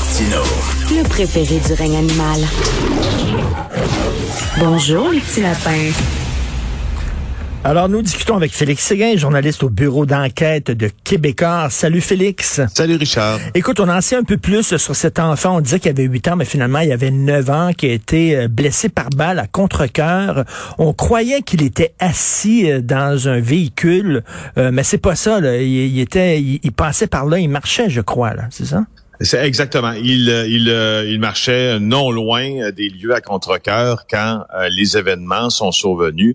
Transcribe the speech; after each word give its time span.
Martino. 0.00 0.42
Le 0.90 1.06
préféré 1.06 1.60
du 1.60 1.74
règne 1.74 1.96
animal. 1.96 2.40
Bonjour, 4.58 5.10
les 5.10 5.20
petits 5.20 5.42
lapins. 5.42 5.90
Alors, 7.64 7.90
nous 7.90 8.00
discutons 8.00 8.36
avec 8.36 8.52
Félix 8.52 8.82
Séguin, 8.82 9.14
journaliste 9.16 9.62
au 9.62 9.68
bureau 9.68 10.06
d'enquête 10.06 10.70
de 10.70 10.88
Québécois. 11.04 11.68
Salut 11.68 12.00
Félix. 12.00 12.62
Salut 12.74 12.96
Richard. 12.96 13.40
Écoute, 13.54 13.78
on 13.78 13.90
en 13.90 14.00
sait 14.00 14.16
un 14.16 14.22
peu 14.22 14.38
plus 14.38 14.74
sur 14.78 14.96
cet 14.96 15.18
enfant. 15.18 15.56
On 15.56 15.60
disait 15.60 15.78
qu'il 15.78 15.90
avait 15.90 16.04
8 16.04 16.28
ans, 16.28 16.36
mais 16.36 16.46
finalement, 16.46 16.78
il 16.78 16.92
avait 16.92 17.10
9 17.10 17.50
ans, 17.50 17.72
qui 17.76 17.84
a 17.84 17.92
été 17.92 18.36
euh, 18.36 18.48
blessé 18.48 18.88
par 18.88 19.10
balle 19.10 19.38
à 19.38 19.46
contre-cœur. 19.46 20.46
On 20.78 20.94
croyait 20.94 21.42
qu'il 21.42 21.62
était 21.62 21.92
assis 21.98 22.72
euh, 22.72 22.80
dans 22.80 23.28
un 23.28 23.40
véhicule, 23.40 24.22
euh, 24.56 24.70
mais 24.72 24.82
c'est 24.82 24.96
pas 24.96 25.14
ça. 25.14 25.40
Il, 25.40 26.00
était, 26.00 26.40
il, 26.40 26.72
passait 26.72 27.06
par 27.06 27.26
là, 27.26 27.38
il 27.38 27.50
marchait, 27.50 27.90
je 27.90 28.00
crois. 28.00 28.32
Là, 28.32 28.44
c'est 28.50 28.64
ça? 28.64 28.86
Exactement. 29.20 29.92
Il, 29.92 30.30
euh, 30.30 30.46
il, 30.48 30.70
euh, 30.70 31.04
il 31.06 31.20
marchait 31.20 31.78
non 31.78 32.10
loin 32.10 32.70
des 32.70 32.88
lieux 32.88 33.14
à 33.14 33.20
contre-cœur 33.20 34.06
quand 34.08 34.44
euh, 34.54 34.68
les 34.70 34.96
événements 34.96 35.50
sont 35.50 35.72
survenus. 35.72 36.34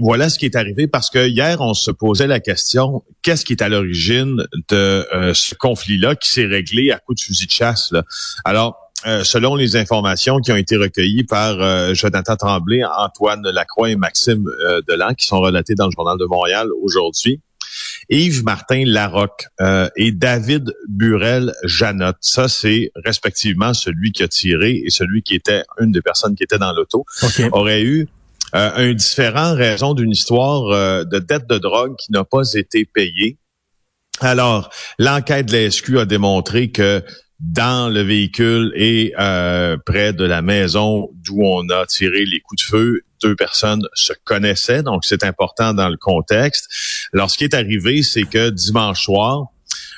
voilà 0.00 0.28
ce 0.28 0.38
qui 0.38 0.44
est 0.44 0.56
arrivé 0.56 0.86
parce 0.86 1.08
que 1.08 1.26
hier, 1.26 1.60
on 1.60 1.72
se 1.72 1.90
posait 1.90 2.26
la 2.26 2.40
question 2.40 3.02
qu'est-ce 3.22 3.44
qui 3.44 3.54
est 3.54 3.62
à 3.62 3.68
l'origine 3.70 4.46
de 4.68 5.06
ce 5.32 5.54
conflit-là 5.54 6.14
qui 6.14 6.28
s'est 6.28 6.46
réglé 6.46 6.90
à 6.90 6.98
coup 6.98 7.14
de 7.14 7.20
fusil 7.20 7.46
de 7.46 7.50
chasse. 7.50 7.92
Alors, 8.44 8.92
selon 9.22 9.56
les 9.56 9.76
informations 9.76 10.38
qui 10.38 10.52
ont 10.52 10.56
été 10.56 10.76
recueillies 10.76 11.24
par 11.24 11.94
Jonathan 11.94 12.36
Tremblay, 12.36 12.82
Antoine 12.84 13.42
Lacroix 13.42 13.90
et 13.90 13.96
Maxime 13.96 14.44
Delan, 14.88 15.14
qui 15.14 15.26
sont 15.26 15.40
relatées 15.40 15.74
dans 15.74 15.86
le 15.86 15.92
Journal 15.92 16.18
de 16.18 16.26
Montréal 16.26 16.68
aujourd'hui, 16.82 17.40
Yves 18.08 18.44
Martin 18.44 18.84
Larocque 18.86 19.46
euh, 19.60 19.88
et 19.96 20.12
David 20.12 20.72
Burel 20.88 21.52
Janotte. 21.64 22.18
Ça, 22.20 22.48
c'est 22.48 22.90
respectivement 23.04 23.74
celui 23.74 24.12
qui 24.12 24.22
a 24.22 24.28
tiré 24.28 24.82
et 24.84 24.90
celui 24.90 25.22
qui 25.22 25.34
était 25.34 25.62
une 25.80 25.92
des 25.92 26.02
personnes 26.02 26.34
qui 26.34 26.44
était 26.44 26.58
dans 26.58 26.72
l'auto. 26.72 27.04
Aurait 27.52 27.82
eu 27.82 28.08
euh, 28.54 28.70
un 28.74 28.94
différent 28.94 29.54
raison 29.54 29.92
d'une 29.92 30.10
histoire 30.10 30.70
euh, 30.70 31.04
de 31.04 31.18
dette 31.18 31.46
de 31.48 31.58
drogue 31.58 31.96
qui 31.98 32.12
n'a 32.12 32.24
pas 32.24 32.54
été 32.54 32.86
payée. 32.86 33.36
Alors, 34.20 34.70
l'enquête 34.98 35.46
de 35.46 35.52
la 35.52 35.70
SQ 35.70 35.98
a 35.98 36.04
démontré 36.06 36.70
que 36.70 37.04
dans 37.40 37.92
le 37.92 38.00
véhicule 38.00 38.72
et 38.74 39.12
euh, 39.18 39.76
près 39.84 40.12
de 40.12 40.24
la 40.24 40.42
maison 40.42 41.08
d'où 41.14 41.40
on 41.42 41.68
a 41.68 41.86
tiré 41.86 42.24
les 42.24 42.40
coups 42.40 42.62
de 42.62 42.68
feu, 42.68 43.02
deux 43.22 43.36
personnes 43.36 43.82
se 43.94 44.12
connaissaient, 44.24 44.82
donc 44.82 45.04
c'est 45.04 45.24
important 45.24 45.74
dans 45.74 45.88
le 45.88 45.96
contexte. 45.96 46.68
Alors, 47.14 47.30
ce 47.30 47.38
qui 47.38 47.44
est 47.44 47.54
arrivé, 47.54 48.02
c'est 48.02 48.24
que 48.24 48.50
dimanche 48.50 49.04
soir, 49.04 49.46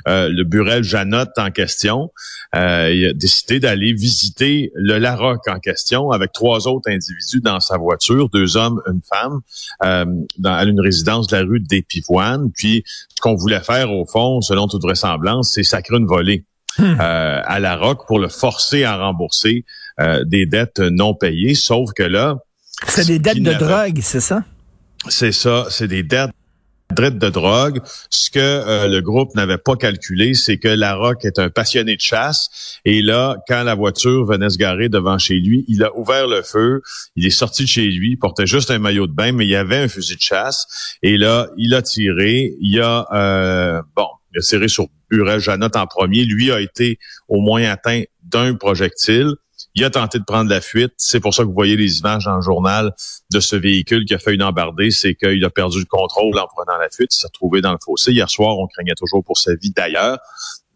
euh, 0.08 0.28
le 0.30 0.44
Burel 0.44 0.82
Janotte 0.82 1.36
en 1.36 1.50
question, 1.50 2.10
euh, 2.54 2.90
il 2.92 3.06
a 3.06 3.12
décidé 3.12 3.60
d'aller 3.60 3.92
visiter 3.92 4.72
le 4.74 4.98
Larocque 4.98 5.46
en 5.48 5.58
question 5.58 6.10
avec 6.10 6.32
trois 6.32 6.66
autres 6.66 6.90
individus 6.90 7.40
dans 7.40 7.60
sa 7.60 7.76
voiture, 7.76 8.28
deux 8.30 8.56
hommes, 8.56 8.80
une 8.86 9.00
femme, 9.12 9.40
euh, 9.84 10.06
dans, 10.38 10.54
à 10.54 10.64
une 10.64 10.80
résidence 10.80 11.26
de 11.26 11.36
la 11.36 11.42
rue 11.42 11.60
des 11.60 11.82
Pivoines. 11.82 12.50
Puis, 12.52 12.82
ce 12.86 13.20
qu'on 13.20 13.34
voulait 13.34 13.60
faire, 13.60 13.92
au 13.92 14.06
fond, 14.06 14.40
selon 14.40 14.68
toute 14.68 14.82
vraisemblance, 14.82 15.52
c'est 15.52 15.62
sacrer 15.62 15.96
une 15.96 16.06
volée. 16.06 16.44
Hmm. 16.78 16.96
Euh, 17.00 17.40
à 17.44 17.58
la 17.58 17.76
ROC 17.76 18.06
pour 18.06 18.20
le 18.20 18.28
forcer 18.28 18.84
à 18.84 18.96
rembourser 18.96 19.64
euh, 19.98 20.24
des 20.24 20.46
dettes 20.46 20.78
non 20.78 21.14
payées. 21.14 21.54
Sauf 21.54 21.90
que 21.92 22.04
là... 22.04 22.36
C'est 22.86 23.06
des 23.06 23.18
dettes 23.18 23.42
de 23.42 23.52
drogue, 23.52 24.00
c'est 24.02 24.20
ça? 24.20 24.44
C'est 25.08 25.32
ça, 25.32 25.66
c'est 25.70 25.88
des 25.88 26.02
dettes 26.02 26.30
de 26.94 27.30
drogue. 27.30 27.80
Ce 28.10 28.30
que 28.30 28.38
euh, 28.38 28.88
le 28.88 29.00
groupe 29.00 29.34
n'avait 29.34 29.58
pas 29.58 29.76
calculé, 29.76 30.34
c'est 30.34 30.58
que 30.58 30.68
la 30.68 30.94
Rock 30.94 31.24
est 31.24 31.38
un 31.38 31.48
passionné 31.48 31.96
de 31.96 32.00
chasse. 32.00 32.80
Et 32.84 33.02
là, 33.02 33.36
quand 33.48 33.62
la 33.62 33.74
voiture 33.74 34.24
venait 34.24 34.50
se 34.50 34.58
garer 34.58 34.88
devant 34.88 35.18
chez 35.18 35.38
lui, 35.38 35.64
il 35.68 35.82
a 35.84 35.96
ouvert 35.96 36.26
le 36.26 36.42
feu. 36.42 36.82
Il 37.16 37.26
est 37.26 37.30
sorti 37.30 37.64
de 37.64 37.68
chez 37.68 37.86
lui, 37.86 38.12
il 38.12 38.16
portait 38.16 38.46
juste 38.46 38.70
un 38.70 38.78
maillot 38.78 39.06
de 39.06 39.12
bain, 39.12 39.32
mais 39.32 39.46
il 39.46 39.50
y 39.50 39.56
avait 39.56 39.78
un 39.78 39.88
fusil 39.88 40.16
de 40.16 40.20
chasse. 40.20 40.96
Et 41.02 41.16
là, 41.16 41.48
il 41.56 41.74
a 41.74 41.82
tiré. 41.82 42.54
Il 42.60 42.80
a 42.80 43.06
euh, 43.12 43.82
bon, 43.96 44.08
il 44.34 44.38
a 44.38 44.42
tiré 44.42 44.68
sur 44.68 44.86
Burel 45.10 45.40
Janot 45.40 45.68
en 45.74 45.86
premier. 45.86 46.24
Lui 46.24 46.52
a 46.52 46.60
été 46.60 46.98
au 47.28 47.40
moins 47.40 47.62
atteint 47.64 48.02
d'un 48.22 48.54
projectile. 48.54 49.34
Il 49.74 49.84
a 49.84 49.90
tenté 49.90 50.18
de 50.18 50.24
prendre 50.24 50.50
la 50.50 50.60
fuite. 50.60 50.92
C'est 50.96 51.20
pour 51.20 51.34
ça 51.34 51.42
que 51.42 51.48
vous 51.48 51.54
voyez 51.54 51.76
les 51.76 51.98
images 51.98 52.24
dans 52.24 52.36
le 52.36 52.42
journal 52.42 52.92
de 53.32 53.40
ce 53.40 53.56
véhicule 53.56 54.04
qui 54.04 54.14
a 54.14 54.18
fait 54.18 54.34
une 54.34 54.42
embardée. 54.42 54.90
C'est 54.90 55.14
qu'il 55.14 55.44
a 55.44 55.50
perdu 55.50 55.78
le 55.78 55.84
contrôle 55.84 56.38
en 56.38 56.46
prenant 56.46 56.78
la 56.78 56.88
fuite. 56.90 57.14
Il 57.14 57.18
s'est 57.18 57.28
retrouvé 57.28 57.60
dans 57.60 57.72
le 57.72 57.78
fossé. 57.84 58.12
Hier 58.12 58.28
soir, 58.28 58.58
on 58.58 58.66
craignait 58.66 58.94
toujours 58.96 59.22
pour 59.24 59.38
sa 59.38 59.54
vie 59.54 59.70
d'ailleurs. 59.70 60.18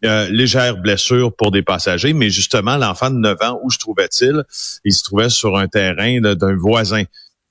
Euh, 0.03 0.29
légère 0.29 0.77
blessure 0.77 1.35
pour 1.35 1.51
des 1.51 1.63
passagers, 1.63 2.13
mais 2.13 2.29
justement, 2.29 2.77
l'enfant 2.77 3.09
de 3.09 3.15
9 3.15 3.37
ans, 3.41 3.59
où 3.63 3.71
se 3.71 3.79
trouvait-il? 3.79 4.43
Il 4.83 4.93
se 4.93 5.03
trouvait 5.03 5.29
sur 5.29 5.57
un 5.57 5.67
terrain 5.67 6.19
d'un 6.21 6.55
voisin 6.55 7.03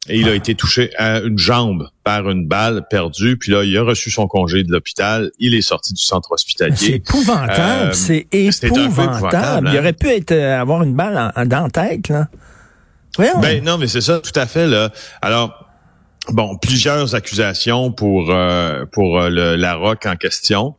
et 0.09 0.19
il 0.19 0.28
a 0.28 0.34
été 0.34 0.54
touché 0.54 0.91
à 0.97 1.20
une 1.20 1.38
jambe 1.38 1.88
par 2.03 2.28
une 2.28 2.47
balle 2.47 2.87
perdue. 2.88 3.37
Puis 3.37 3.53
là, 3.53 3.65
il 3.65 3.76
a 3.76 3.82
reçu 3.82 4.10
son 4.10 4.26
congé 4.26 4.62
de 4.62 4.70
l'hôpital. 4.70 5.31
Il 5.38 5.54
est 5.54 5.62
sorti 5.62 5.94
du 5.94 6.03
centre 6.03 6.32
hospitalier. 6.32 6.76
C'est 6.76 6.92
épouvantable. 6.92 7.91
Euh, 7.91 7.92
c'est 7.92 8.26
épouvantable. 8.31 9.69
Il 9.70 9.76
hein. 9.76 9.81
aurait 9.81 9.92
pu 9.92 10.09
être 10.09 10.32
euh, 10.32 10.60
avoir 10.60 10.82
une 10.82 10.94
balle 10.94 11.32
en, 11.34 11.47
dans 11.47 11.65
la 11.65 11.70
tête, 11.70 12.09
là. 12.09 12.28
Ben 13.16 13.62
non, 13.62 13.78
mais 13.78 13.87
c'est 13.87 14.00
ça, 14.00 14.19
tout 14.19 14.38
à 14.38 14.47
fait. 14.47 14.66
Là. 14.66 14.91
Alors, 15.22 15.64
Bon, 16.33 16.57
plusieurs 16.57 17.15
accusations 17.15 17.93
pour 17.93 18.31
euh, 18.31 18.87
pour 18.87 19.21
le, 19.21 19.57
la 19.57 19.75
roque 19.75 20.07
en 20.07 20.17
question. 20.17 20.75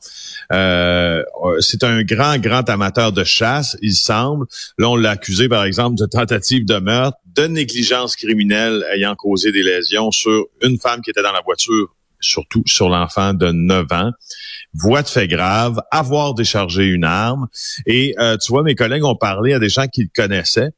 Euh, 0.52 1.24
c'est 1.60 1.84
un 1.84 2.04
grand, 2.04 2.38
grand 2.38 2.68
amateur 2.70 3.12
de 3.12 3.24
chasse, 3.24 3.78
il 3.82 3.94
semble. 3.94 4.46
Là, 4.78 4.90
on 4.90 4.96
l'a 4.96 5.12
accusé, 5.12 5.48
par 5.50 5.64
exemple, 5.64 5.98
de 5.98 6.06
tentative 6.06 6.66
de 6.66 6.78
meurtre, 6.78 7.18
de 7.36 7.48
négligence 7.48 8.16
criminelle 8.16 8.84
ayant 8.94 9.16
causé 9.16 9.52
des 9.52 9.64
lésions 9.64 10.12
sur 10.12 10.46
une 10.62 10.80
femme 10.80 11.02
qui 11.02 11.12
était 11.12 11.24
dans 11.24 11.32
la 11.32 11.42
voiture, 11.42 11.96
surtout 12.20 12.64
sur 12.66 12.90
l'enfant 12.90 13.34
de 13.34 13.52
9 13.52 13.86
ans. 13.92 14.12
Voix 14.74 15.04
de 15.04 15.08
fait 15.08 15.28
grave, 15.28 15.80
avoir 15.92 16.34
déchargé 16.34 16.86
une 16.86 17.06
arme. 17.06 17.48
Et 17.86 18.16
euh, 18.20 18.38
tu 18.38 18.52
vois, 18.52 18.64
mes 18.64 18.76
collègues 18.76 19.06
ont 19.06 19.16
parlé 19.16 19.54
à 19.54 19.60
des 19.60 19.70
gens 19.70 19.88
qui 19.88 20.02
le 20.04 20.10
connaissaient. 20.14 20.72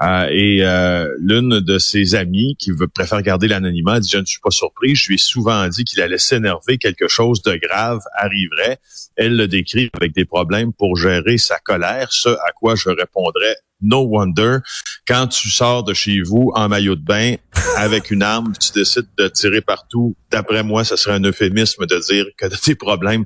Euh, 0.00 0.28
et 0.30 0.64
euh, 0.64 1.12
l'une 1.18 1.60
de 1.60 1.78
ses 1.78 2.14
amies 2.14 2.56
qui 2.58 2.70
veut, 2.70 2.86
préfère 2.86 3.20
garder 3.22 3.48
l'anonymat 3.48 3.98
dit, 4.00 4.08
je 4.10 4.18
ne 4.18 4.24
suis 4.24 4.40
pas 4.40 4.50
surpris, 4.50 4.94
je 4.94 5.08
lui 5.08 5.16
ai 5.16 5.18
souvent 5.18 5.66
dit 5.68 5.84
qu'il 5.84 6.00
allait 6.00 6.18
s'énerver, 6.18 6.78
quelque 6.78 7.08
chose 7.08 7.42
de 7.42 7.56
grave 7.56 8.00
arriverait. 8.14 8.78
Elle 9.16 9.36
le 9.36 9.48
décrit 9.48 9.90
avec 9.94 10.14
des 10.14 10.24
problèmes 10.24 10.72
pour 10.72 10.96
gérer 10.96 11.36
sa 11.38 11.58
colère, 11.58 12.12
ce 12.12 12.28
à 12.28 12.52
quoi 12.54 12.76
je 12.76 12.90
répondrais, 12.90 13.56
no 13.80 14.06
wonder, 14.06 14.58
quand 15.06 15.28
tu 15.28 15.50
sors 15.50 15.84
de 15.84 15.94
chez 15.94 16.20
vous 16.20 16.50
en 16.54 16.68
maillot 16.68 16.96
de 16.96 17.04
bain 17.04 17.34
avec 17.76 18.10
une 18.10 18.22
arme, 18.22 18.52
tu 18.58 18.72
décides 18.72 19.08
de 19.16 19.28
tirer 19.28 19.60
partout, 19.60 20.16
d'après 20.30 20.62
moi, 20.62 20.84
ce 20.84 20.96
serait 20.96 21.14
un 21.14 21.22
euphémisme 21.22 21.86
de 21.86 21.98
dire 22.08 22.26
que 22.36 22.46
tu 22.46 22.54
as 22.54 22.60
des 22.66 22.74
problèmes 22.74 23.24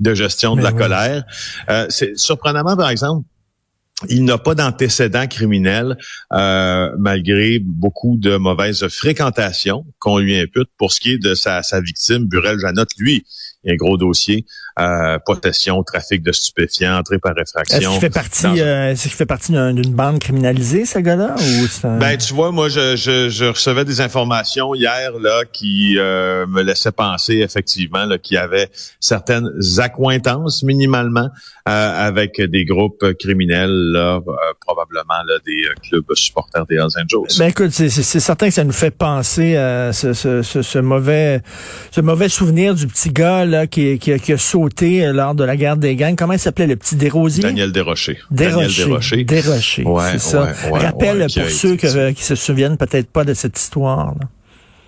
de 0.00 0.14
gestion 0.14 0.56
de 0.56 0.62
la 0.62 0.72
colère. 0.72 1.24
Euh, 1.68 1.86
c'est 1.90 2.16
surprenamment, 2.18 2.76
par 2.76 2.90
exemple, 2.90 3.26
il 4.08 4.24
n'a 4.24 4.38
pas 4.38 4.54
d'antécédent 4.54 5.26
criminel 5.26 5.96
euh, 6.32 6.90
malgré 6.98 7.60
beaucoup 7.60 8.16
de 8.18 8.36
mauvaises 8.36 8.86
fréquentations 8.88 9.86
qu'on 9.98 10.18
lui 10.18 10.36
impute. 10.38 10.68
Pour 10.78 10.92
ce 10.92 11.00
qui 11.00 11.12
est 11.12 11.18
de 11.18 11.34
sa, 11.34 11.62
sa 11.62 11.80
victime, 11.80 12.26
Burel 12.26 12.58
Janotte, 12.58 12.90
lui, 12.98 13.24
il 13.64 13.68
y 13.68 13.70
a 13.70 13.74
un 13.74 13.76
gros 13.76 13.96
dossier. 13.96 14.44
Euh, 14.80 15.20
possession, 15.24 15.80
trafic 15.84 16.20
de 16.20 16.32
stupéfiants, 16.32 16.98
entrée 16.98 17.20
par 17.20 17.32
réfraction. 17.36 17.78
Est-ce 17.78 17.90
qu'il 17.90 18.00
fait 18.00 18.10
partie, 18.10 18.60
euh, 18.60 18.90
est-ce 18.90 19.02
qu'il 19.04 19.12
fait 19.12 19.24
partie 19.24 19.52
d'une 19.52 19.94
bande 19.94 20.18
criminalisée, 20.18 20.84
ce 20.84 20.98
gars-là? 20.98 21.36
Ou 21.38 21.88
Ben, 22.00 22.18
tu 22.18 22.34
vois, 22.34 22.50
moi, 22.50 22.68
je, 22.68 22.96
je, 22.96 23.28
je, 23.28 23.44
recevais 23.44 23.84
des 23.84 24.00
informations 24.00 24.74
hier 24.74 25.12
là 25.20 25.44
qui 25.52 25.94
euh, 25.96 26.44
me 26.48 26.62
laissaient 26.62 26.90
penser 26.90 27.34
effectivement 27.34 28.04
qu'il 28.20 28.34
y 28.34 28.38
avait 28.38 28.68
certaines 28.98 29.48
accointances 29.78 30.64
minimalement 30.64 31.28
euh, 31.68 32.06
avec 32.08 32.40
des 32.40 32.64
groupes 32.64 33.04
criminels, 33.20 33.70
là, 33.70 34.16
euh, 34.16 34.32
probablement 34.60 35.22
là, 35.24 35.34
des 35.46 35.66
clubs 35.88 36.04
supporters 36.14 36.66
des 36.66 36.74
Hells 36.74 37.00
Angels. 37.00 37.38
Ben 37.38 37.50
écoute, 37.50 37.70
c'est 37.70 37.90
certain 37.90 38.48
que 38.48 38.54
ça 38.54 38.64
nous 38.64 38.72
fait 38.72 38.90
penser 38.90 39.56
à 39.56 39.92
ce, 39.92 40.14
ce, 40.14 40.42
ce, 40.42 40.78
mauvais 40.80 41.42
ce 41.92 42.00
mauvais 42.00 42.28
souvenir 42.28 42.74
du 42.74 42.88
petit 42.88 43.10
gars 43.10 43.44
là 43.44 43.53
qui, 43.66 43.98
qui, 43.98 44.18
qui 44.18 44.32
a 44.32 44.38
sauté 44.38 45.04
euh, 45.04 45.12
lors 45.12 45.34
de 45.34 45.44
la 45.44 45.56
guerre 45.56 45.76
des 45.76 45.96
gangs. 45.96 46.16
Comment 46.16 46.34
il 46.34 46.38
s'appelait 46.38 46.66
le 46.66 46.76
petit 46.76 46.96
Desrosiers? 46.96 47.42
Daniel 47.42 47.72
Desrochers. 47.72 48.18
Desrochers. 48.30 49.24
Daniel 49.24 49.26
Desrochers. 49.26 49.84
c'est 50.12 50.18
ça. 50.18 50.52
Rappel 50.70 51.26
pour 51.34 51.50
ceux 51.50 51.76
qui 51.76 52.22
se 52.22 52.34
souviennent 52.34 52.76
peut-être 52.76 53.10
pas 53.10 53.24
de 53.24 53.34
cette 53.34 53.58
histoire. 53.58 54.14
Là. 54.20 54.28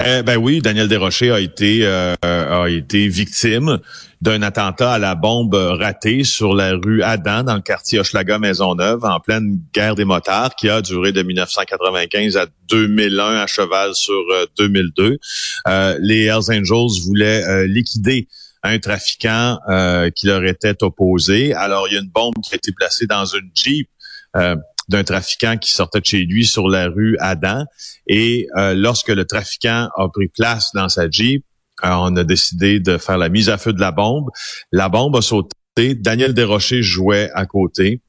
Eh 0.05 0.23
ben 0.23 0.37
oui, 0.37 0.61
Daniel 0.61 0.89
Desrochers 0.89 1.31
a 1.31 1.41
été 1.41 1.81
euh, 1.85 2.15
a 2.23 2.69
été 2.69 3.09
victime 3.09 3.79
d'un 4.21 4.43
attentat 4.43 4.93
à 4.93 4.99
la 4.99 5.15
bombe 5.15 5.55
raté 5.55 6.23
sur 6.23 6.55
la 6.55 6.73
rue 6.73 7.03
Adam 7.03 7.45
dans 7.45 7.55
le 7.55 7.63
quartier 7.63 7.99
Hochelaga 8.01 8.39
Maisonneuve 8.39 9.05
en 9.05 9.21
pleine 9.21 9.59
guerre 9.73 9.95
des 9.95 10.05
motards 10.05 10.55
qui 10.55 10.69
a 10.69 10.83
duré 10.83 11.13
de 11.13 11.23
1995 11.23 12.37
à 12.37 12.47
2001 12.69 13.37
à 13.37 13.47
cheval 13.47 13.95
sur 13.95 14.21
2002. 14.59 15.19
Euh, 15.67 15.99
les 16.01 16.25
Hells 16.25 16.51
Angels 16.51 17.03
voulaient 17.07 17.67
liquider 17.67 18.29
un 18.67 18.79
trafiquant 18.79 19.59
euh, 19.69 20.11
qui 20.11 20.27
leur 20.27 20.45
était 20.45 20.83
opposé. 20.83 21.55
Alors, 21.55 21.89
il 21.89 21.95
y 21.95 21.97
a 21.97 22.01
une 22.01 22.11
bombe 22.11 22.35
qui 22.43 22.55
a 22.55 22.57
été 22.57 22.73
placée 22.73 23.07
dans 23.07 23.25
une 23.25 23.51
Jeep. 23.55 23.89
Euh, 24.37 24.57
d'un 24.89 25.03
trafiquant 25.03 25.57
qui 25.57 25.73
sortait 25.73 25.99
de 25.99 26.05
chez 26.05 26.23
lui 26.23 26.47
sur 26.47 26.69
la 26.69 26.87
rue 26.87 27.17
Adam. 27.19 27.65
Et 28.07 28.47
euh, 28.57 28.73
lorsque 28.73 29.09
le 29.09 29.25
trafiquant 29.25 29.89
a 29.97 30.09
pris 30.09 30.29
place 30.29 30.71
dans 30.75 30.89
sa 30.89 31.11
Jeep, 31.11 31.45
on 31.83 32.15
a 32.15 32.23
décidé 32.23 32.79
de 32.79 32.97
faire 32.97 33.19
la 33.19 33.29
mise 33.29 33.49
à 33.49 33.59
feu 33.59 33.73
de 33.73 33.81
la 33.81 33.91
bombe. 33.91 34.31
La 34.71 34.89
bombe 34.89 35.17
a 35.17 35.23
sauté. 35.23 35.51
Daniel 35.77 36.35
Desrochers 36.35 36.85
jouait 36.85 37.33
à 37.35 37.47
côté. 37.47 38.01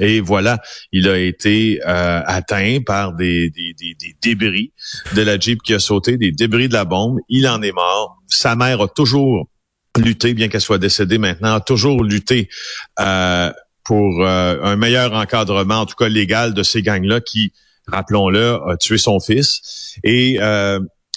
Et 0.00 0.18
voilà, 0.18 0.60
il 0.90 1.08
a 1.08 1.16
été 1.18 1.80
atteint 1.84 2.80
par 2.84 3.12
des, 3.12 3.50
des, 3.50 3.72
des, 3.78 4.16
débris 4.20 4.72
de 5.14 5.22
la 5.22 5.38
Jeep 5.38 5.62
qui 5.62 5.72
a 5.72 5.78
sauté, 5.78 6.16
des 6.16 6.32
débris 6.32 6.66
de 6.66 6.74
la 6.74 6.84
bombe. 6.84 7.20
Il 7.28 7.46
en 7.46 7.62
est 7.62 7.70
mort. 7.70 8.16
Sa 8.26 8.56
mère 8.56 8.80
a 8.80 8.88
toujours 8.88 9.48
lutté, 9.96 10.34
bien 10.34 10.48
qu'elle 10.48 10.60
soit 10.60 10.78
décédée 10.78 11.18
maintenant, 11.18 11.60
toujours 11.60 12.02
lutté 12.02 12.48
euh, 13.00 13.52
pour 13.84 14.24
euh, 14.24 14.62
un 14.62 14.76
meilleur 14.76 15.12
encadrement, 15.12 15.80
en 15.80 15.86
tout 15.86 15.96
cas 15.96 16.08
légal, 16.08 16.54
de 16.54 16.62
ces 16.62 16.82
gangs-là 16.82 17.20
qui, 17.20 17.52
rappelons-le, 17.86 18.58
a 18.70 18.76
tué 18.76 18.98
son 18.98 19.20
fils. 19.20 19.98
Et 20.04 20.38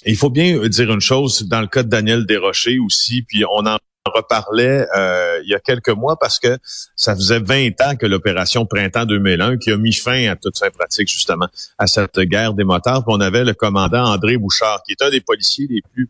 il 0.06 0.16
faut 0.16 0.30
bien 0.30 0.66
dire 0.68 0.92
une 0.92 1.00
chose, 1.00 1.48
dans 1.48 1.60
le 1.60 1.66
cas 1.66 1.82
de 1.82 1.88
Daniel 1.88 2.24
Desrochers 2.24 2.78
aussi, 2.78 3.22
puis 3.22 3.44
on 3.44 3.66
en 3.66 3.78
reparlait 4.08 4.86
euh, 4.96 5.40
il 5.44 5.50
y 5.50 5.54
a 5.54 5.60
quelques 5.60 5.90
mois 5.90 6.16
parce 6.18 6.38
que 6.38 6.58
ça 6.96 7.14
faisait 7.14 7.40
20 7.40 7.80
ans 7.82 7.96
que 7.96 8.06
l'opération 8.06 8.66
Printemps 8.66 9.06
2001 9.06 9.58
qui 9.58 9.70
a 9.70 9.76
mis 9.76 9.92
fin 9.92 10.30
à 10.30 10.36
toute 10.36 10.56
sa 10.56 10.70
pratique 10.70 11.08
justement 11.08 11.48
à 11.78 11.86
cette 11.86 12.18
guerre 12.20 12.54
des 12.54 12.64
motards. 12.64 13.04
on 13.06 13.20
avait 13.20 13.44
le 13.44 13.54
commandant 13.54 14.04
André 14.04 14.36
Bouchard 14.36 14.82
qui 14.84 14.92
est 14.92 15.02
un 15.02 15.10
des 15.10 15.20
policiers 15.20 15.66
les 15.68 15.82
plus 15.92 16.08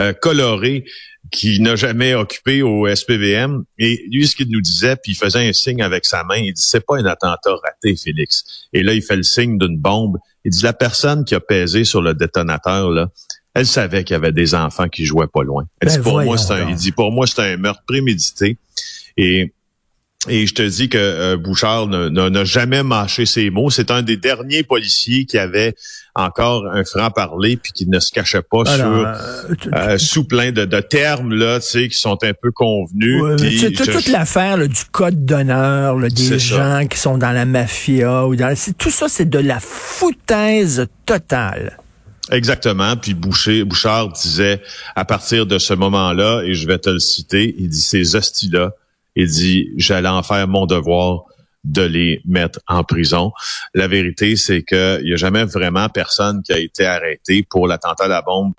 euh, 0.00 0.12
colorés 0.12 0.84
qui 1.30 1.60
n'a 1.60 1.76
jamais 1.76 2.14
occupé 2.14 2.62
au 2.62 2.92
SPVM. 2.94 3.64
Et 3.78 4.04
lui, 4.10 4.26
ce 4.26 4.36
qu'il 4.36 4.50
nous 4.50 4.60
disait, 4.60 4.96
puis 4.96 5.12
il 5.12 5.14
faisait 5.14 5.48
un 5.48 5.52
signe 5.52 5.82
avec 5.82 6.04
sa 6.04 6.24
main, 6.24 6.36
il 6.36 6.52
dit, 6.52 6.62
c'est 6.62 6.84
pas 6.84 6.96
un 6.96 7.06
attentat 7.06 7.54
raté, 7.64 7.96
Félix. 7.96 8.44
Et 8.72 8.82
là, 8.82 8.92
il 8.92 9.02
fait 9.02 9.16
le 9.16 9.22
signe 9.22 9.56
d'une 9.58 9.78
bombe. 9.78 10.18
Il 10.44 10.50
dit, 10.50 10.62
la 10.62 10.72
personne 10.72 11.24
qui 11.24 11.34
a 11.34 11.40
pesé 11.40 11.84
sur 11.84 12.02
le 12.02 12.14
détonateur, 12.14 12.90
là, 12.90 13.08
elle 13.54 13.66
savait 13.66 14.04
qu'il 14.04 14.14
y 14.14 14.16
avait 14.16 14.32
des 14.32 14.54
enfants 14.54 14.88
qui 14.88 15.04
jouaient 15.04 15.26
pas 15.26 15.42
loin. 15.42 15.64
Elle 15.80 15.88
dit, 15.88 15.96
ben, 15.98 16.02
pour 16.02 16.22
moi, 16.22 16.38
c'est 16.38 16.52
un, 16.54 16.68
il 16.68 16.74
dit, 16.74 16.92
pour 16.92 17.12
moi, 17.12 17.26
c'est 17.26 17.42
un 17.42 17.56
meurtre 17.56 17.82
prémédité. 17.86 18.58
Et 19.16 19.52
et 20.28 20.46
je 20.46 20.54
te 20.54 20.62
dis 20.62 20.88
que 20.88 20.98
euh, 20.98 21.36
Bouchard 21.36 21.88
n'a 21.88 22.44
jamais 22.44 22.84
mâché 22.84 23.26
ses 23.26 23.50
mots. 23.50 23.70
C'est 23.70 23.90
un 23.90 24.02
des 24.02 24.16
derniers 24.16 24.62
policiers 24.62 25.24
qui 25.24 25.36
avait 25.36 25.74
encore 26.14 26.66
un 26.72 26.84
franc-parler 26.84 27.56
puis 27.56 27.72
qui 27.72 27.88
ne 27.88 27.98
se 27.98 28.12
cachait 28.12 28.42
pas 28.42 28.64
sur 28.64 28.86
euh, 28.86 29.14
euh, 29.74 29.98
sous 29.98 30.24
plein 30.24 30.52
de, 30.52 30.64
termes 30.80 31.34
là, 31.34 31.58
tu 31.58 31.66
sais, 31.66 31.88
qui 31.88 31.98
sont 31.98 32.18
un 32.22 32.34
peu 32.40 32.52
convenus. 32.52 33.20
toute 33.76 34.08
l'affaire 34.08 34.58
du 34.58 34.84
code 34.92 35.24
d'honneur 35.24 35.98
des 35.98 36.38
gens 36.38 36.86
qui 36.88 36.98
sont 36.98 37.18
dans 37.18 37.32
la 37.32 37.44
mafia 37.44 38.26
ou 38.26 38.36
dans 38.36 38.54
tout 38.78 38.90
ça, 38.90 39.08
c'est 39.08 39.28
de 39.28 39.38
la 39.38 39.58
foutaise 39.58 40.86
totale. 41.04 41.78
Exactement. 42.30 42.96
Puis 42.96 43.14
Boucher, 43.14 43.64
Bouchard 43.64 44.10
disait 44.12 44.62
à 44.94 45.04
partir 45.04 45.46
de 45.46 45.58
ce 45.58 45.74
moment-là, 45.74 46.42
et 46.44 46.54
je 46.54 46.68
vais 46.68 46.78
te 46.78 46.90
le 46.90 47.00
citer, 47.00 47.56
il 47.58 47.68
dit 47.68 47.80
ces 47.80 48.14
hosties-là, 48.14 48.72
il 49.16 49.28
dit 49.28 49.70
j'allais 49.76 50.08
en 50.08 50.22
faire 50.22 50.48
mon 50.48 50.66
devoir 50.66 51.24
de 51.64 51.82
les 51.82 52.20
mettre 52.24 52.58
en 52.66 52.82
prison. 52.82 53.32
La 53.72 53.86
vérité, 53.86 54.34
c'est 54.34 54.62
qu'il 54.62 55.02
n'y 55.04 55.12
a 55.12 55.16
jamais 55.16 55.44
vraiment 55.44 55.88
personne 55.88 56.42
qui 56.42 56.52
a 56.52 56.58
été 56.58 56.84
arrêté 56.84 57.46
pour 57.48 57.68
l'attentat 57.68 58.04
à 58.04 58.08
la 58.08 58.22
bombe 58.22 58.52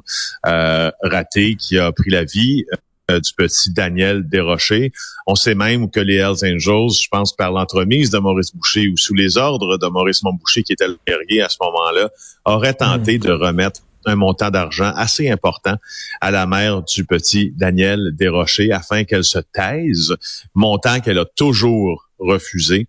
euh, 0.46 0.90
raté 1.02 1.56
qui 1.56 1.78
a 1.78 1.92
pris 1.92 2.10
la 2.10 2.24
vie. 2.24 2.64
Euh, 3.12 3.20
du 3.20 3.34
petit 3.34 3.74
Daniel 3.74 4.28
Desrochers. 4.30 4.94
On 5.28 5.36
sait 5.36 5.56
même 5.56 5.92
que 5.92 6.00
les 6.00 6.16
Hells 6.16 6.38
Angels, 6.42 7.02
je 7.02 7.10
pense 7.12 7.36
par 7.36 7.52
l'entremise 7.52 8.10
de 8.10 8.18
Maurice 8.18 8.56
Boucher 8.56 8.88
ou 8.88 8.96
sous 8.96 9.14
les 9.14 9.38
ordres 9.38 9.78
de 9.78 9.88
Maurice 9.88 10.24
Montboucher, 10.24 10.64
qui 10.64 10.72
était 10.72 10.88
le 10.88 10.98
guerrier 11.06 11.42
à 11.42 11.50
ce 11.50 11.58
moment-là, 11.60 12.10
auraient 12.46 12.74
tenté 12.74 13.18
de 13.18 13.30
remettre 13.30 13.82
un 14.06 14.16
montant 14.16 14.50
d'argent 14.50 14.92
assez 14.96 15.30
important 15.30 15.76
à 16.22 16.32
la 16.32 16.46
mère 16.46 16.84
du 16.84 17.06
petit 17.06 17.52
Daniel 17.56 18.12
Desrochers 18.14 18.72
afin 18.72 19.04
qu'elle 19.04 19.24
se 19.24 19.40
taise, 19.40 20.16
montant 20.54 21.00
qu'elle 21.00 21.20
a 21.20 21.26
toujours 21.26 22.10
refusé. 22.20 22.88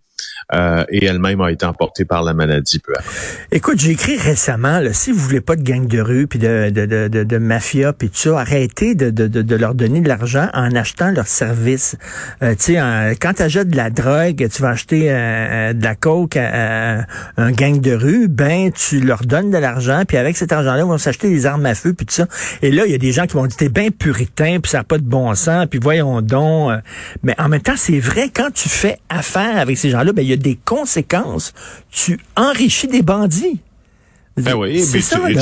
Euh, 0.53 0.85
et 0.89 1.05
elle-même 1.05 1.41
a 1.41 1.51
été 1.51 1.65
emportée 1.65 2.05
par 2.05 2.23
la 2.23 2.35
maladie 2.35 2.77
peu 2.77 2.93
après. 2.95 3.15
Écoute, 3.51 3.79
j'ai 3.79 3.91
écrit 3.91 4.15
récemment, 4.15 4.79
là, 4.79 4.93
si 4.93 5.11
vous 5.11 5.17
voulez 5.17 5.41
pas 5.41 5.55
de 5.55 5.63
gang 5.63 5.87
de 5.87 5.99
rue, 5.99 6.27
puis 6.27 6.37
de, 6.37 6.69
de, 6.69 6.85
de, 6.85 7.23
de, 7.23 7.37
mafia, 7.39 7.93
puis 7.93 8.09
tout 8.09 8.17
ça, 8.17 8.39
arrêtez 8.39 8.93
de, 8.93 9.09
de, 9.09 9.27
de, 9.27 9.55
leur 9.55 9.73
donner 9.73 10.01
de 10.01 10.07
l'argent 10.07 10.47
en 10.53 10.75
achetant 10.75 11.09
leurs 11.09 11.27
services. 11.27 11.95
Euh, 12.43 12.53
tu 12.53 12.75
sais, 12.75 13.15
quand 13.19 13.33
tu 13.33 13.41
achètes 13.41 13.69
de 13.69 13.77
la 13.77 13.89
drogue, 13.89 14.47
tu 14.47 14.61
vas 14.61 14.69
acheter 14.69 15.09
euh, 15.09 15.15
euh, 15.15 15.73
de 15.73 15.83
la 15.83 15.95
coke 15.95 16.37
à, 16.37 17.05
un 17.37 17.51
gang 17.51 17.81
de 17.81 17.93
rue, 17.93 18.27
ben 18.27 18.71
tu 18.71 18.99
leur 18.99 19.23
donnes 19.23 19.49
de 19.49 19.57
l'argent, 19.57 20.03
puis 20.07 20.17
avec 20.17 20.37
cet 20.37 20.51
argent-là, 20.51 20.81
ils 20.81 20.85
vont 20.85 20.99
s'acheter 20.99 21.29
des 21.29 21.47
armes 21.47 21.65
à 21.65 21.73
feu, 21.73 21.93
puis 21.93 22.05
tout 22.05 22.13
ça. 22.13 22.27
Et 22.61 22.71
là, 22.71 22.85
il 22.85 22.91
y 22.91 22.95
a 22.95 22.99
des 22.99 23.11
gens 23.13 23.25
qui 23.25 23.33
vont 23.33 23.47
dire, 23.47 23.57
t'es 23.57 23.69
bien 23.69 23.89
puritain, 23.89 24.59
puis 24.61 24.69
ça 24.69 24.79
n'a 24.79 24.83
pas 24.83 24.99
de 24.99 25.03
bon 25.03 25.33
sens, 25.33 25.65
puis 25.65 25.79
voyons 25.81 26.21
donc. 26.21 26.71
Mais 27.23 27.33
en 27.39 27.49
même 27.49 27.61
temps, 27.61 27.73
c'est 27.75 27.99
vrai, 27.99 28.29
quand 28.33 28.51
tu 28.53 28.69
fais 28.69 28.99
affaire 29.09 29.57
avec 29.57 29.77
ces 29.77 29.89
gens-là, 29.89 30.13
ben 30.13 30.21
il 30.21 30.29
y 30.29 30.33
a 30.33 30.34
des 30.37 30.57
conséquences. 30.63 31.53
Tu 31.91 32.19
enrichis 32.35 32.87
des 32.87 33.01
bandits. 33.01 33.59
Ben 34.37 34.53
oui, 34.53 34.81
ça, 34.81 35.17
tu, 35.17 35.33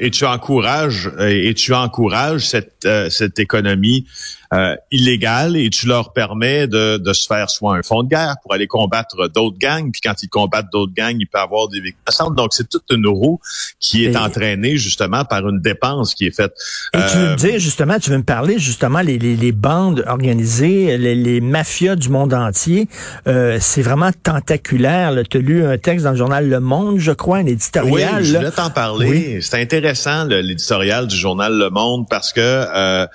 et, 0.00 0.10
tu, 0.10 0.24
encourages 0.24 1.10
et 1.20 1.54
tu 1.54 1.72
encourages 1.72 2.48
cette 2.48 2.84
euh, 2.84 3.08
cette 3.10 3.38
économie 3.38 4.06
euh, 4.54 4.76
illégales 4.90 5.56
et 5.56 5.68
tu 5.68 5.86
leur 5.86 6.12
permets 6.12 6.66
de, 6.66 6.96
de, 6.96 7.12
se 7.12 7.26
faire 7.26 7.50
soit 7.50 7.76
un 7.76 7.82
fonds 7.82 8.02
de 8.02 8.08
guerre 8.08 8.36
pour 8.42 8.54
aller 8.54 8.66
combattre 8.66 9.28
d'autres 9.28 9.58
gangs, 9.58 9.90
puis 9.92 10.00
quand 10.00 10.22
ils 10.22 10.28
combattent 10.28 10.70
d'autres 10.72 10.94
gangs, 10.94 11.16
il 11.18 11.26
peut 11.26 11.38
avoir 11.38 11.68
des 11.68 11.80
victimes. 11.80 12.34
Donc, 12.34 12.54
c'est 12.54 12.68
toute 12.68 12.84
une 12.90 13.06
roue 13.06 13.40
qui 13.78 14.04
est 14.04 14.16
entraînée 14.16 14.76
justement 14.76 15.24
par 15.24 15.46
une 15.46 15.60
dépense 15.60 16.14
qui 16.14 16.26
est 16.26 16.34
faite. 16.34 16.54
Et 16.94 16.98
tu 17.12 17.18
veux 17.18 17.28
euh, 17.28 17.36
dire 17.36 17.58
justement, 17.58 17.98
tu 17.98 18.10
veux 18.10 18.16
me 18.16 18.22
parler 18.22 18.58
justement 18.58 19.00
les, 19.00 19.18
les, 19.18 19.36
les 19.36 19.52
bandes 19.52 20.04
organisées, 20.06 20.96
les, 20.96 21.14
les, 21.14 21.40
mafias 21.40 21.96
du 21.96 22.08
monde 22.08 22.32
entier, 22.34 22.88
euh, 23.26 23.58
c'est 23.60 23.82
vraiment 23.82 24.10
tentaculaire. 24.22 25.14
Tu 25.30 25.36
as 25.36 25.40
lu 25.40 25.64
un 25.64 25.78
texte 25.78 26.04
dans 26.04 26.12
le 26.12 26.16
journal 26.16 26.48
Le 26.48 26.60
Monde, 26.60 26.98
je 26.98 27.12
crois, 27.12 27.38
un 27.38 27.46
éditorial. 27.46 28.20
Oui, 28.20 28.24
je 28.24 28.36
voulais 28.36 28.50
t'en 28.50 28.70
parler. 28.70 29.40
C'est 29.42 29.60
intéressant 29.60 30.24
l'éditorial 30.24 31.06
du 31.06 31.16
journal 31.16 31.56
Le 31.56 31.70
Monde 31.70 32.06
parce 32.08 32.32
que 32.32 32.40
euh, 32.40 33.06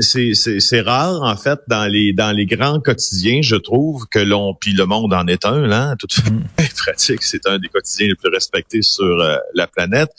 c'est 0.00 0.75
c'est 0.76 0.82
rare 0.82 1.22
en 1.22 1.36
fait 1.36 1.60
dans 1.68 1.86
les 1.90 2.12
dans 2.12 2.36
les 2.36 2.44
grands 2.44 2.80
quotidiens, 2.80 3.40
je 3.40 3.56
trouve 3.56 4.06
que 4.10 4.18
l'on 4.18 4.54
puis 4.54 4.74
le 4.74 4.84
monde 4.84 5.14
en 5.14 5.26
est 5.26 5.46
un 5.46 5.66
là, 5.66 5.96
toute 5.98 6.18
mm. 6.18 6.44
pratique, 6.76 7.22
c'est 7.22 7.46
un 7.46 7.58
des 7.58 7.68
quotidiens 7.68 8.08
les 8.08 8.14
plus 8.14 8.28
respectés 8.28 8.82
sur 8.82 9.20
euh, 9.20 9.38
la 9.54 9.66
planète. 9.66 10.10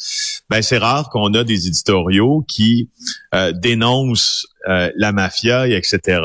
Ben 0.49 0.63
c'est 0.63 0.79
rare 0.79 1.09
qu'on 1.09 1.31
a 1.35 1.43
des 1.43 1.67
éditoriaux 1.67 2.43
qui 2.47 2.89
euh, 3.35 3.51
dénoncent 3.51 4.47
euh, 4.67 4.91
la 4.95 5.11
mafia, 5.11 5.67
etc. 5.67 6.21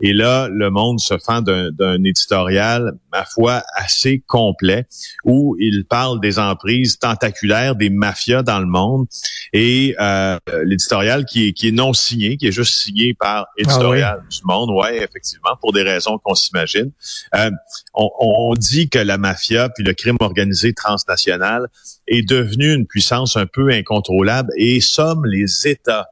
Et 0.00 0.12
là, 0.12 0.48
le 0.48 0.70
monde 0.70 1.00
se 1.00 1.18
fend 1.18 1.42
d'un 1.42 2.04
éditorial, 2.04 2.92
ma 3.10 3.24
foi, 3.24 3.62
assez 3.74 4.22
complet, 4.26 4.86
où 5.24 5.56
il 5.58 5.84
parle 5.84 6.20
des 6.20 6.38
emprises 6.38 6.98
tentaculaires 6.98 7.74
des 7.74 7.90
mafias 7.90 8.42
dans 8.42 8.60
le 8.60 8.66
monde. 8.66 9.06
Et 9.52 9.96
euh, 10.00 10.38
l'éditorial 10.64 11.24
qui 11.24 11.48
est, 11.48 11.52
qui 11.52 11.68
est 11.68 11.72
non 11.72 11.92
signé, 11.92 12.36
qui 12.36 12.46
est 12.46 12.52
juste 12.52 12.74
signé 12.74 13.14
par 13.14 13.46
ah 13.46 13.52
éditorial 13.56 14.22
du 14.30 14.40
monde, 14.44 14.70
ouais, 14.70 14.98
effectivement, 15.02 15.56
pour 15.60 15.72
des 15.72 15.82
raisons 15.82 16.18
qu'on 16.18 16.34
s'imagine. 16.34 16.92
Euh, 17.34 17.50
on, 17.94 18.10
on 18.18 18.54
dit 18.54 18.88
que 18.88 18.98
la 18.98 19.18
mafia 19.18 19.68
puis 19.70 19.84
le 19.84 19.94
crime 19.94 20.16
organisé 20.20 20.72
transnational 20.72 21.68
est 22.06 22.28
devenu 22.28 22.72
une 22.72 22.86
puissance 22.86 23.36
un 23.36 23.46
peu 23.46 23.70
incontrôlable 23.70 24.50
et 24.56 24.80
sommes 24.80 25.24
les 25.26 25.68
États 25.68 26.08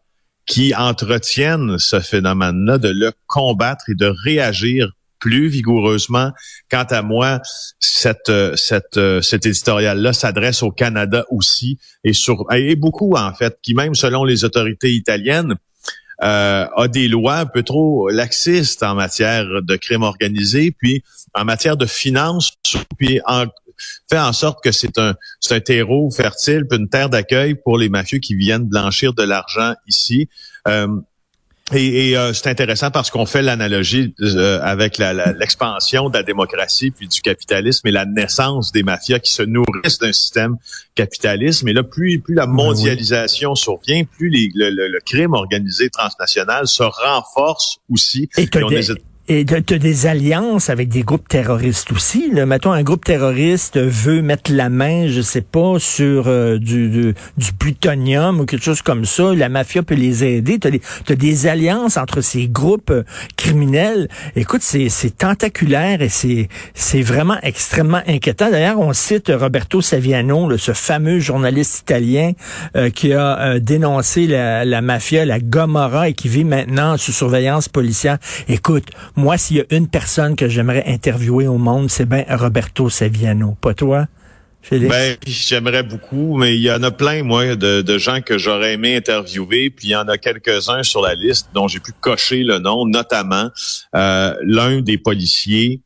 qui 0.47 0.75
entretiennent 0.75 1.79
ce 1.79 2.01
phénomène-là, 2.01 2.79
de 2.79 2.89
le 2.89 3.13
combattre 3.27 3.85
et 3.89 3.95
de 3.95 4.13
réagir 4.25 4.93
plus 5.19 5.49
vigoureusement. 5.49 6.33
Quant 6.71 6.87
à 6.91 7.03
moi, 7.03 7.41
cette, 7.79 8.33
cette, 8.57 8.99
cet 9.23 9.47
éditorial-là 9.47 10.13
s'adresse 10.13 10.63
au 10.63 10.71
Canada 10.73 11.25
aussi 11.31 11.79
et 12.05 12.15
sur 12.15 12.47
et 12.53 12.75
beaucoup 12.75 13.15
en 13.17 13.33
fait, 13.35 13.59
qui 13.63 13.75
même 13.75 13.95
selon 13.95 14.25
les 14.25 14.45
autorités 14.45 14.93
italiennes 14.93 15.55
euh, 16.23 16.67
a 16.77 16.89
des 16.89 17.09
lois 17.09 17.39
un 17.39 17.47
peu 17.47 17.63
trop 17.63 18.11
laxistes 18.11 18.83
en 18.83 18.95
matière 18.95 19.47
de 19.63 19.77
crime 19.77 20.03
organisé, 20.03 20.71
puis 20.71 21.03
en 21.35 21.45
matière 21.45 21.77
de 21.77 21.87
finances, 21.87 22.53
puis 22.99 23.21
en, 23.27 23.47
fait 24.09 24.19
en 24.19 24.33
sorte 24.33 24.63
que 24.63 24.73
c'est 24.73 24.99
un, 24.99 25.15
c'est 25.41 25.55
un 25.55 25.61
terreau 25.61 26.11
fertile, 26.11 26.67
puis 26.69 26.79
une 26.79 26.89
terre 26.89 27.11
d'accueil 27.11 27.55
pour 27.55 27.79
les 27.79 27.89
mafieux 27.89 28.19
qui 28.19 28.35
viennent 28.35 28.65
blanchir 28.65 29.15
de 29.15 29.23
l'argent 29.23 29.75
ici. 29.87 30.29
Euh, 30.69 30.89
Et, 31.73 32.17
euh, 32.17 32.33
c'est 32.33 32.49
intéressant 32.49 32.91
parce 32.91 33.11
qu'on 33.11 33.27
fait 33.27 33.43
l'analogie 33.43 34.13
euh, 34.21 34.61
avec 34.63 34.99
l'expansion 34.99 36.09
de 36.09 36.17
la 36.19 36.25
démocratie 36.25 36.91
puis 36.91 37.07
du 37.07 37.21
capitalisme 37.21 37.87
et 37.87 37.93
la 37.93 38.07
naissance 38.07 38.73
des 38.73 38.83
mafias 38.83 39.21
qui 39.21 39.33
se 39.33 39.45
nourrissent 39.45 39.99
d'un 40.01 40.13
système 40.13 40.57
capitaliste. 40.97 41.65
Et 41.67 41.73
là, 41.73 41.85
plus, 41.85 42.19
plus 42.19 42.35
la 42.35 42.47
mondialisation 42.47 43.55
survient, 43.55 44.03
plus 44.05 44.31
le, 44.31 44.71
le, 44.71 45.01
crime 45.07 45.33
organisé 45.35 45.91
transnational 45.91 46.67
se 46.67 46.83
renforce 46.83 47.79
aussi. 47.89 48.29
Et, 48.37 48.43
et 48.43 48.49
tu 49.31 49.75
as 49.75 49.79
des 49.79 50.07
alliances 50.07 50.71
avec 50.71 50.89
des 50.89 51.03
groupes 51.03 51.29
terroristes 51.29 51.93
aussi. 51.93 52.33
Là. 52.33 52.47
Mettons, 52.47 52.73
un 52.73 52.83
groupe 52.83 53.05
terroriste 53.05 53.79
veut 53.79 54.23
mettre 54.23 54.51
la 54.53 54.69
main, 54.69 55.07
je 55.07 55.21
sais 55.21 55.41
pas, 55.41 55.79
sur 55.79 56.25
euh, 56.27 56.59
du, 56.59 57.15
du, 57.37 57.53
plutonium 57.57 58.41
ou 58.41 58.45
quelque 58.45 58.65
chose 58.65 58.83
comme 58.83 59.05
ça. 59.05 59.33
La 59.37 59.49
mafia 59.49 59.85
peut 59.85 59.95
les 59.95 60.25
aider. 60.25 60.59
Tu 60.59 60.81
as, 61.13 61.15
des 61.15 61.47
alliances 61.47 61.97
entre 61.97 62.23
ces 62.23 62.49
groupes 62.49 62.91
euh, 62.91 63.05
criminels. 63.37 64.09
Écoute, 64.35 64.63
c'est 64.63 65.17
tentaculaire 65.17 66.03
et 66.03 66.09
c'est 66.09 67.03
vraiment 67.03 67.39
extrêmement 67.45 68.03
inquiétant. 68.09 68.51
D'ailleurs, 68.51 68.81
on 68.81 68.93
cite 68.93 69.31
Roberto 69.33 69.81
Saviano, 69.81 70.57
ce 70.59 70.73
fameux 70.73 71.21
journaliste 71.21 71.79
italien 71.79 72.33
euh, 72.77 72.91
qui 72.91 73.13
a 73.13 73.61
dénoncé 73.61 74.27
la, 74.27 74.65
la 74.65 74.81
mafia, 74.81 75.25
la 75.25 75.39
Gomorra, 75.39 76.09
et 76.09 76.15
qui 76.15 76.29
vit 76.29 76.45
maintenant 76.45 76.97
sous 76.97 77.13
surveillance 77.13 77.69
policière. 77.69 78.19
Écoute, 78.49 78.89
moi, 79.21 79.39
s'il 79.39 79.59
y 79.59 79.61
a 79.61 79.65
une 79.71 79.87
personne 79.87 80.35
que 80.35 80.49
j'aimerais 80.49 80.85
interviewer 80.87 81.47
au 81.47 81.59
monde, 81.59 81.91
c'est 81.91 82.07
bien 82.07 82.25
Roberto 82.29 82.89
Saviano. 82.89 83.57
Pas 83.61 83.75
toi? 83.75 84.07
Félix? 84.63 84.91
Ben, 84.91 85.17
j'aimerais 85.27 85.83
beaucoup, 85.83 86.37
mais 86.37 86.57
il 86.57 86.63
y 86.63 86.73
en 86.73 86.83
a 86.83 86.91
plein, 86.91 87.23
moi, 87.23 87.55
de, 87.57 87.99
gens 87.99 88.21
que 88.21 88.39
j'aurais 88.39 88.75
aimé 88.75 88.97
interviewer, 88.97 89.71
puis 89.71 89.89
il 89.89 89.91
y 89.91 89.97
en 89.97 90.09
a 90.09 90.19
quelques-uns 90.19 90.83
sur 90.83 91.03
la 91.03 91.15
liste 91.15 91.49
dont 91.55 91.69
j'ai 91.69 91.81
pu 91.81 91.93
cocher 92.01 92.43
le 92.43 92.59
nom, 92.59 92.87
notamment 92.87 93.51
euh, 93.95 94.35
l'un 94.43 94.81
des 94.81 94.99
policiers 94.99 95.83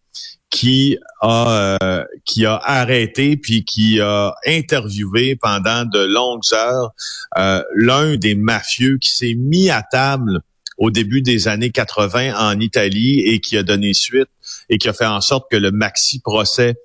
qui 0.50 0.96
a 1.20 1.76
euh, 1.82 2.04
qui 2.24 2.46
a 2.46 2.54
arrêté 2.62 3.36
puis 3.36 3.64
qui 3.64 4.00
a 4.00 4.32
interviewé 4.46 5.34
pendant 5.34 5.84
de 5.84 5.98
longues 5.98 6.44
heures 6.52 6.92
euh, 7.36 7.60
l'un 7.74 8.16
des 8.16 8.36
mafieux 8.36 8.98
qui 8.98 9.10
s'est 9.10 9.34
mis 9.34 9.68
à 9.70 9.82
table 9.82 10.42
au 10.78 10.90
début 10.90 11.22
des 11.22 11.48
années 11.48 11.70
80 11.70 12.34
en 12.36 12.58
Italie 12.60 13.20
et 13.20 13.40
qui 13.40 13.56
a 13.56 13.62
donné 13.62 13.94
suite 13.94 14.28
et 14.68 14.78
qui 14.78 14.88
a 14.88 14.92
fait 14.92 15.06
en 15.06 15.20
sorte 15.20 15.50
que 15.50 15.56
le 15.56 15.70
maxi 15.70 16.20
procès 16.20 16.76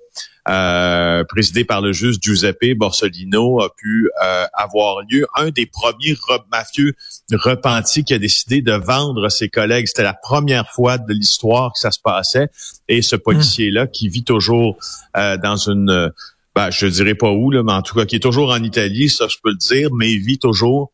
euh, 0.48 1.22
présidé 1.24 1.64
par 1.64 1.80
le 1.80 1.92
juge 1.92 2.16
Giuseppe 2.20 2.74
Borsellino 2.74 3.60
a 3.60 3.68
pu 3.76 4.10
euh, 4.24 4.46
avoir 4.54 5.02
lieu. 5.08 5.26
Un 5.36 5.50
des 5.50 5.66
premiers 5.66 6.16
mafieux 6.50 6.94
repentis 7.30 8.04
qui 8.04 8.14
a 8.14 8.18
décidé 8.18 8.62
de 8.62 8.72
vendre 8.72 9.28
ses 9.28 9.48
collègues. 9.48 9.86
C'était 9.86 10.02
la 10.02 10.14
première 10.14 10.70
fois 10.70 10.98
de 10.98 11.12
l'histoire 11.12 11.72
que 11.72 11.78
ça 11.78 11.90
se 11.90 12.00
passait. 12.02 12.48
Et 12.88 13.02
ce 13.02 13.16
policier-là, 13.16 13.86
qui 13.86 14.08
vit 14.08 14.24
toujours 14.24 14.78
euh, 15.16 15.36
dans 15.36 15.56
une, 15.56 16.10
ben, 16.54 16.70
je 16.70 16.86
dirais 16.86 17.14
pas 17.14 17.30
où, 17.30 17.50
là, 17.50 17.62
mais 17.62 17.72
en 17.72 17.82
tout 17.82 17.94
cas, 17.94 18.06
qui 18.06 18.16
est 18.16 18.20
toujours 18.20 18.50
en 18.50 18.62
Italie, 18.62 19.10
ça 19.10 19.28
je 19.28 19.36
peux 19.42 19.50
le 19.50 19.56
dire, 19.56 19.90
mais 19.92 20.10
il 20.10 20.20
vit 20.20 20.38
toujours 20.38 20.90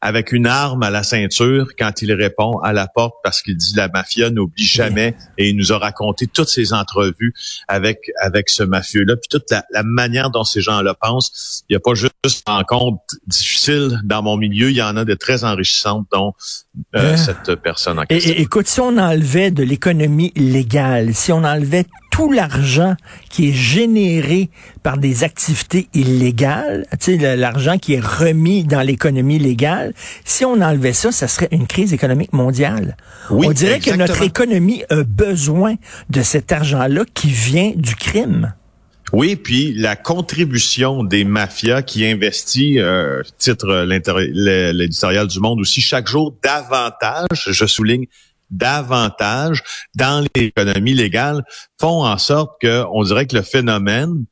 avec 0.00 0.32
une 0.32 0.46
arme 0.46 0.82
à 0.82 0.90
la 0.90 1.02
ceinture 1.02 1.68
quand 1.78 2.02
il 2.02 2.12
répond 2.12 2.58
à 2.58 2.72
la 2.72 2.86
porte 2.86 3.16
parce 3.22 3.42
qu'il 3.42 3.56
dit 3.56 3.74
la 3.76 3.88
mafia 3.88 4.30
n'oublie 4.30 4.64
jamais 4.64 5.14
et 5.36 5.50
il 5.50 5.56
nous 5.56 5.72
a 5.72 5.78
raconté 5.78 6.26
toutes 6.26 6.48
ses 6.48 6.72
entrevues 6.72 7.34
avec 7.68 8.10
avec 8.20 8.48
ce 8.48 8.62
mafieux-là 8.62 9.16
puis 9.16 9.28
toute 9.28 9.50
la, 9.50 9.82
manière 9.82 10.30
dont 10.30 10.44
ces 10.44 10.60
gens-là 10.60 10.94
pensent. 10.94 11.64
Il 11.68 11.72
n'y 11.72 11.76
a 11.76 11.80
pas 11.80 11.94
juste 11.94 12.14
une 12.46 12.52
rencontre 12.52 13.02
difficile 13.26 14.00
dans 14.04 14.22
mon 14.22 14.36
milieu, 14.36 14.70
il 14.70 14.76
y 14.76 14.82
en 14.82 14.96
a 14.96 15.04
de 15.04 15.14
très 15.14 15.44
enrichissantes 15.44 16.06
dont 16.12 16.34
euh, 16.96 17.16
cette 17.16 17.54
personne 17.56 17.98
en 17.98 18.04
question. 18.04 18.34
écoute, 18.36 18.68
si 18.68 18.80
on 18.80 18.96
enlevait 18.96 19.50
de 19.50 19.62
l'économie 19.62 20.32
légale, 20.36 21.14
si 21.14 21.32
on 21.32 21.44
enlevait 21.44 21.84
tout 22.20 22.30
l'argent 22.30 22.96
qui 23.30 23.48
est 23.48 23.54
généré 23.54 24.50
par 24.82 24.98
des 24.98 25.24
activités 25.24 25.88
illégales, 25.94 26.86
tu 27.00 27.18
sais, 27.18 27.36
l'argent 27.36 27.78
qui 27.78 27.94
est 27.94 28.04
remis 28.04 28.64
dans 28.64 28.82
l'économie 28.82 29.38
légale, 29.38 29.94
si 30.26 30.44
on 30.44 30.60
enlevait 30.60 30.92
ça, 30.92 31.12
ça 31.12 31.28
serait 31.28 31.48
une 31.50 31.66
crise 31.66 31.94
économique 31.94 32.34
mondiale. 32.34 32.98
on 33.30 33.52
dirait 33.52 33.80
que 33.80 33.96
notre 33.96 34.20
économie 34.20 34.82
a 34.90 35.02
besoin 35.02 35.76
de 36.10 36.20
cet 36.20 36.52
argent-là 36.52 37.04
qui 37.14 37.30
vient 37.30 37.72
du 37.74 37.96
crime. 37.96 38.52
Oui, 39.14 39.34
puis 39.36 39.72
la 39.72 39.96
contribution 39.96 41.02
des 41.02 41.24
mafias 41.24 41.80
qui 41.80 42.06
investit, 42.06 42.78
euh, 42.78 43.22
titre 43.38 43.86
l'éditorial 43.86 45.26
du 45.26 45.40
Monde 45.40 45.60
aussi, 45.60 45.80
chaque 45.80 46.06
jour 46.06 46.34
davantage, 46.42 47.48
je 47.48 47.66
souligne, 47.66 48.06
davantage 48.50 49.62
dans 49.94 50.24
l'économie 50.34 50.94
légale 50.94 51.44
font 51.80 52.04
en 52.04 52.18
sorte 52.18 52.60
que 52.60 52.84
on 52.92 53.02
dirait 53.04 53.26
que 53.26 53.36
le 53.36 53.42
phénomène 53.42 54.24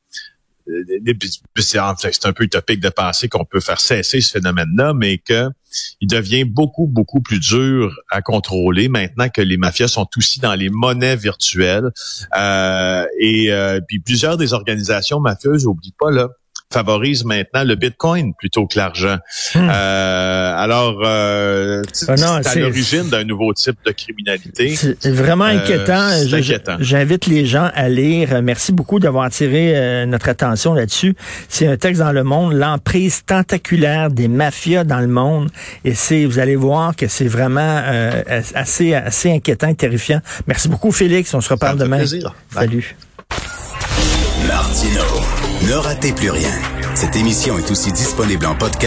euh, 0.69 1.15
c'est 1.57 2.27
un 2.27 2.33
peu 2.33 2.45
utopique 2.45 2.81
de 2.81 2.89
penser 2.89 3.29
qu'on 3.29 3.45
peut 3.45 3.61
faire 3.61 3.81
cesser 3.81 4.21
ce 4.21 4.33
phénomène-là, 4.33 4.93
mais 4.95 5.19
que 5.19 5.49
il 6.01 6.09
devient 6.09 6.45
beaucoup, 6.45 6.87
beaucoup 6.87 7.21
plus 7.21 7.39
dur 7.39 7.95
à 8.11 8.23
contrôler 8.23 8.89
maintenant 8.89 9.29
que 9.29 9.41
les 9.41 9.57
mafias 9.57 9.89
sont 9.89 10.09
aussi 10.17 10.41
dans 10.41 10.55
les 10.55 10.71
monnaies 10.71 11.17
virtuelles. 11.17 11.91
Euh, 12.37 13.05
et 13.19 13.53
euh, 13.53 13.81
puis 13.87 13.99
plusieurs 13.99 14.37
des 14.37 14.53
organisations 14.53 15.21
mafieuses, 15.21 15.65
n'oublient 15.65 15.95
pas, 15.99 16.11
là, 16.11 16.29
favorise 16.73 17.25
maintenant 17.25 17.65
le 17.65 17.75
Bitcoin 17.75 18.35
plutôt 18.35 18.67
que 18.67 18.79
l'argent. 18.79 19.17
Hmm. 19.55 19.69
Euh, 19.71 20.53
alors, 20.57 21.01
euh, 21.03 21.83
ah 22.09 22.17
c'est 22.17 22.49
à 22.49 22.55
l'origine 22.57 23.09
d'un 23.09 23.25
nouveau 23.25 23.53
type 23.55 23.77
de 23.87 23.93
criminalité. 23.93 24.77
C'est 24.77 25.11
vraiment 25.11 25.47
euh, 25.47 25.59
inquiétant. 25.59 26.77
J'invite 26.81 27.27
les 27.27 27.47
gens 27.47 27.71
à 27.75 27.89
lire. 27.89 28.43
Merci 28.43 28.73
beaucoup 28.73 29.01
d'avoir 29.01 29.25
attiré 29.25 29.73
euh, 29.75 30.07
notre 30.07 30.29
attention 30.29 30.75
là-dessus. 30.75 31.15
C'est 31.49 31.67
un 31.67 31.77
texte 31.77 32.03
dans 32.03 32.13
Le 32.13 32.25
Monde, 32.25 32.53
l'emprise 32.53 33.25
tentaculaire 33.25 34.11
des 34.11 34.29
mafias 34.29 34.85
dans 34.85 35.01
le 35.01 35.09
monde. 35.09 35.51
Et 35.85 35.95
c'est, 35.95 36.27
vous 36.27 36.39
allez 36.39 36.57
voir 36.57 36.95
que 36.95 37.09
c'est 37.09 37.29
vraiment 37.29 37.83
assez, 38.55 38.95
assez 38.95 39.31
inquiétant 39.31 39.69
et 39.69 39.75
terrifiant. 39.75 40.21
Merci 40.47 40.69
beaucoup, 40.69 40.93
Félix. 40.93 41.33
On 41.35 41.41
se 41.41 41.49
reparle 41.49 41.79
demain. 41.79 41.99
Plaisir. 41.99 42.35
Salut. 42.53 42.97
Martino. 44.47 45.38
Ne 45.67 45.75
ratez 45.75 46.13
plus 46.13 46.31
rien. 46.31 46.53
Cette 46.95 47.17
émission 47.17 47.59
est 47.59 47.71
aussi 47.71 47.91
disponible 47.91 48.47
en 48.47 48.55
podcast 48.55 48.79